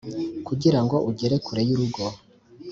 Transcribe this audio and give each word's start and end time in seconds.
kugirango 0.47 0.95
ugere 1.09 1.35
kure 1.45 1.61
y'urugo 1.67 2.03